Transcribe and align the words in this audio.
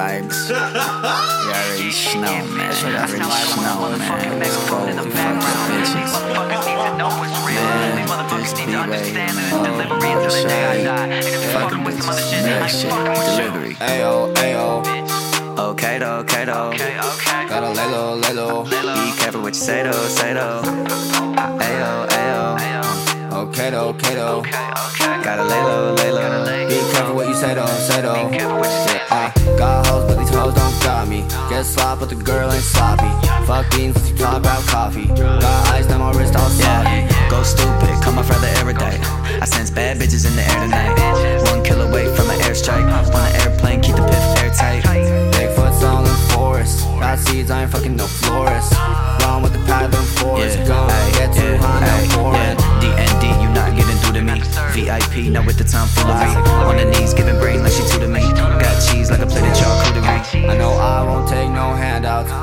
vibes. 0.00 0.48
You 0.48 0.56
already 1.52 1.90
know, 2.20 2.38
man. 2.56 2.72
Fucking 2.72 4.38
megaphone 4.38 4.88
in 4.88 4.96
the 4.96 5.04
background. 5.12 5.72
You 5.72 6.04
already 6.04 6.96
know, 6.98 7.10
man. 7.16 7.28
Let's 7.28 7.44
go 7.44 7.84
with 8.00 8.08
fucking 8.08 8.30
bitches. 8.30 8.82
Man, 8.88 9.74
this 9.76 9.86
be 9.88 10.32
waiting, 10.32 10.46
man. 10.46 11.22
Shit. 11.22 11.52
Fucking 11.52 11.82
bitches. 11.84 12.06
That 12.42 12.70
shit. 12.70 12.90
I 12.90 12.94
fucking 12.94 13.10
with 13.10 13.26
the 13.26 13.32
delivery. 13.36 13.74
Ayo, 13.76 14.32
ayo, 14.34 14.66
Okay, 15.70 15.98
though, 15.98 16.18
okay, 16.20 16.44
though. 16.46 16.72
gotta 17.48 17.70
lay 17.70 17.86
low, 17.92 18.14
lay 18.16 18.32
low. 18.32 18.64
Be 18.64 19.12
careful 19.18 19.42
what 19.42 19.54
you 19.54 19.60
say, 19.60 19.82
though, 19.82 20.08
say, 20.08 20.32
though. 20.34 20.62
Ayo, 21.64 22.08
ayo. 22.08 22.42
Okay, 23.42 23.70
though, 23.70 23.88
okay, 23.90 24.14
though. 24.14 24.42
Gotta 25.22 25.44
lay 25.44 25.62
low, 25.62 25.94
lay 25.94 26.10
low. 26.12 26.68
Be 26.68 26.78
careful 26.92 27.14
what 27.14 27.28
you 27.28 27.34
say, 27.34 27.54
though, 27.54 27.66
say, 27.66 28.00
though. 28.00 28.99
Got 29.58 29.86
hoes, 29.86 30.04
but 30.08 30.18
these 30.18 30.30
hoes 30.30 30.54
don't 30.54 30.82
got 30.82 31.08
me. 31.08 31.24
Get 31.48 31.64
slop, 31.64 32.00
but 32.00 32.08
the 32.08 32.16
girl 32.16 32.50
ain't 32.52 32.62
sloppy. 32.62 33.10
Fuck 33.46 33.70
beans, 33.70 33.96
let's 33.96 34.12
talk 34.20 34.38
about 34.38 34.62
coffee. 34.66 35.06
Got 35.06 35.68
ice, 35.68 35.88
now 35.88 35.98
my 35.98 36.12
wrist 36.12 36.36
all 36.36 36.48
sloppy. 36.48 37.04
Yeah. 37.04 37.30
Go 37.30 37.42
stupid, 37.42 37.94
come 38.02 38.16
my 38.16 38.22
brother 38.26 38.48
Erudite. 38.58 39.00
I 39.42 39.44
sense 39.46 39.70
bad 39.70 39.98
bitches 39.98 40.26
in 40.28 40.36
the 40.36 40.42
air 40.42 40.60
tonight. 40.60 41.50
One 41.50 41.62
kill 41.62 41.80
away 41.80 42.04
from 42.14 42.28
an 42.30 42.38
airstrike. 42.40 42.84
On 42.84 43.14
an 43.14 43.40
airplane, 43.42 43.80
keep 43.80 43.96
the 43.96 44.02
piff 44.02 44.42
airtight. 44.42 44.84
Bigfoot's 45.34 45.82
all 45.82 46.04
in 46.04 46.16
forest. 46.30 46.84
Got 47.00 47.18
seeds, 47.18 47.50
I 47.50 47.62
ain't 47.62 47.72
fucking 47.72 47.96
no 47.96 48.06
florist. 48.06 48.72
Wrong 49.22 49.42
with 49.42 49.52
the 49.52 49.62
pattern 49.66 50.04
forest. 50.20 50.58
Yeah. 50.58 50.66
Go 50.68 50.86
get 51.18 51.34
200. 51.34 51.89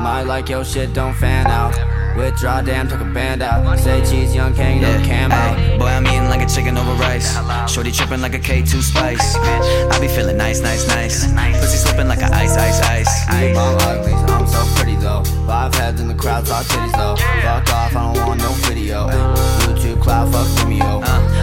I 0.00 0.02
might 0.02 0.22
like 0.22 0.48
your 0.48 0.64
shit, 0.64 0.94
don't 0.94 1.12
fan 1.12 1.46
out. 1.46 1.76
Withdraw, 2.16 2.62
damn, 2.62 2.88
took 2.88 3.02
a 3.02 3.04
band 3.04 3.42
out. 3.42 3.78
Say 3.78 4.00
cheese, 4.00 4.34
young 4.34 4.54
king, 4.54 4.80
no 4.80 4.88
cam 5.04 5.30
out. 5.30 5.78
boy, 5.78 5.88
I'm 5.88 6.06
eating 6.06 6.24
like 6.30 6.40
a 6.40 6.48
chicken 6.48 6.78
over 6.78 6.94
rice. 6.94 7.36
Shorty 7.70 7.92
tripping 7.92 8.22
like 8.22 8.32
a 8.32 8.38
K2 8.38 8.80
spice. 8.80 9.36
I 9.36 9.98
be 10.00 10.08
feeling 10.08 10.38
nice, 10.38 10.60
nice, 10.60 10.88
nice. 10.88 11.30
Pussy 11.60 11.76
slipping 11.76 12.08
like 12.08 12.22
a 12.22 12.34
ice, 12.34 12.56
ice, 12.56 12.80
ice. 12.80 13.28
I'm 13.28 13.54
ugly, 13.54 14.14
I'm 14.14 14.46
so 14.46 14.64
pretty 14.74 14.96
though. 14.96 15.22
Five 15.46 15.74
heads 15.74 16.00
in 16.00 16.08
the 16.08 16.14
crowd, 16.14 16.46
talk 16.46 16.64
titties 16.64 16.92
though. 16.92 17.16
Fuck 17.42 17.68
off, 17.68 17.94
I 17.94 18.14
don't 18.14 18.26
want 18.26 18.40
no 18.40 18.52
video. 18.64 19.06
YouTube 19.68 20.00
cloud, 20.00 20.32
fuck 20.32 20.46
Vimeo. 20.56 21.02
Uh, 21.04 21.39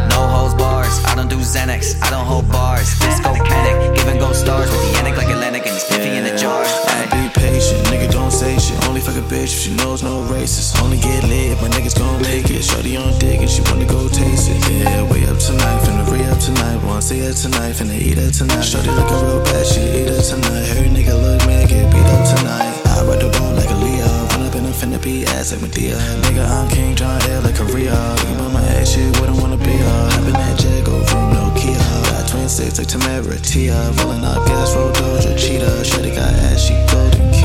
bitch 9.48 9.64
she 9.64 9.72
knows 9.76 10.04
no 10.04 10.22
racist. 10.28 10.82
Only 10.84 10.98
get 10.98 11.24
lit 11.24 11.60
my 11.62 11.70
niggas 11.70 11.98
gon' 11.98 12.22
make 12.22 12.50
it. 12.50 12.64
Shorty 12.64 12.98
on 12.98 13.18
dick 13.20 13.40
and 13.40 13.50
she 13.50 13.62
wanna 13.64 13.86
go 13.86 14.08
taste 14.10 14.50
it. 14.52 14.60
Yeah, 14.70 15.04
way 15.12 15.24
up 15.26 15.40
tonight, 15.40 15.80
finna 15.84 16.04
re 16.12 16.24
up 16.28 16.40
tonight. 16.40 16.78
Wanna 16.84 17.02
see 17.02 17.20
her 17.20 17.34
tonight, 17.34 17.74
finna 17.76 17.96
eat 17.96 18.18
her 18.18 18.32
tonight. 18.32 18.62
Shorty 18.62 18.90
looking 18.90 19.22
real 19.26 19.44
bad, 19.44 19.66
she 19.66 19.82
eat 19.82 20.10
her 20.10 20.22
tonight. 20.22 20.68
Her 20.76 20.84
nigga 20.96 21.16
look 21.16 21.40
mad, 21.48 21.70
get 21.70 21.88
beat 21.92 22.10
up 22.16 22.24
tonight. 22.36 22.74
I 22.92 23.06
ride 23.08 23.22
the 23.22 23.30
ball 23.38 23.54
like 23.56 23.70
a 23.70 23.78
Leo. 23.84 24.08
Run 24.32 24.48
up 24.48 24.56
and 24.56 24.68
I'm 24.68 24.74
finna 24.74 25.02
be 25.02 25.26
ass 25.26 25.52
like 25.52 25.62
Madea. 25.62 25.98
Nigga, 26.24 26.44
I'm 26.44 26.68
King 26.70 26.96
John 26.96 27.22
L 27.32 27.42
like 27.42 27.60
a 27.60 27.66
Korea. 27.66 27.96
Thinking 28.20 28.36
about 28.36 28.54
my 28.54 28.64
ass 28.76 28.92
shit, 28.92 29.08
wouldn't 29.20 29.40
wanna 29.40 29.58
be 29.58 29.76
her. 29.76 30.04
In 30.28 30.34
that 30.34 30.60
jet, 30.60 30.84
go 30.84 30.92
room, 30.92 31.28
no 31.34 31.54
Kia. 31.56 31.80
Got 32.12 32.28
twin 32.28 32.50
six 32.50 32.78
like 32.80 32.88
Tamera 32.88 33.40
Tia. 33.40 33.80
Rolling 34.04 34.26
up 34.26 34.46
gas, 34.48 34.76
roll 34.76 34.92
Doja, 34.92 35.38
cheetah. 35.40 35.86
Shorty 35.86 36.12
got 36.12 36.34
ass, 36.52 36.60
she 36.68 36.76
golden 36.92 37.37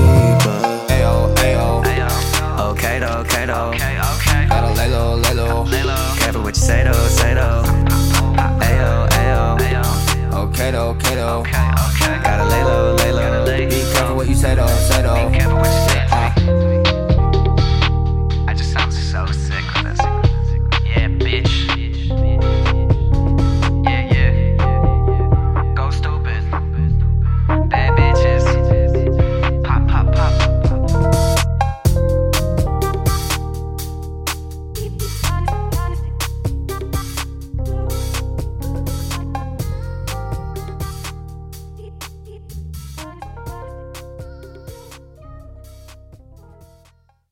okay 10.62 10.70
though, 10.70 10.90
okay 10.90 11.14
though. 11.17 11.40
Okay, 11.40 11.70
okay. 11.89 12.23
Gotta 12.23 12.45
lay 12.48 12.64
low, 12.64 12.95
lay 12.95 13.12
low. 13.12 13.45
Be 13.45 13.68
careful 13.92 14.17
what 14.17 14.28
you 14.28 14.34
say 14.34 14.55
though, 14.55 14.67
say 14.67 15.02
though. 15.02 15.30
Be 15.30 15.39
careful 15.39 15.58
what 15.58 15.67
you 15.67 15.89
say. 15.89 15.92